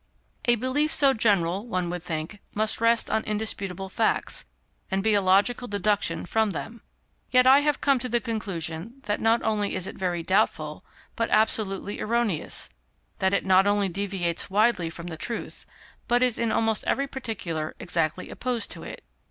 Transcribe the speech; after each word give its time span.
A 0.45 0.55
belief 0.55 0.91
so 0.91 1.13
general, 1.13 1.67
one 1.67 1.87
would 1.91 2.01
think, 2.01 2.39
must 2.55 2.81
rest 2.81 3.11
on 3.11 3.23
indisputable 3.23 3.87
facts, 3.87 4.45
and 4.89 5.03
be 5.03 5.13
a 5.13 5.21
logical 5.21 5.67
deduction 5.67 6.25
from 6.25 6.53
them. 6.53 6.81
Yet 7.29 7.45
I 7.45 7.59
have 7.59 7.81
come 7.81 7.99
to 7.99 8.09
the 8.09 8.19
conclusion 8.19 9.01
that 9.03 9.21
not 9.21 9.43
only 9.43 9.75
is 9.75 9.85
it 9.85 9.95
very 9.95 10.23
doubtful, 10.23 10.83
but 11.15 11.29
absolutely 11.29 12.01
erroneous; 12.01 12.67
that 13.19 13.31
it 13.35 13.45
not 13.45 13.67
only 13.67 13.89
deviates 13.89 14.49
widely 14.49 14.89
from 14.89 15.05
the 15.05 15.17
truth, 15.17 15.67
but 16.07 16.23
is 16.23 16.39
in 16.39 16.51
almost 16.51 16.83
every 16.87 17.05
particular 17.05 17.75
exactly 17.79 18.31
opposed 18.31 18.71
to 18.71 18.81
it. 18.81 19.03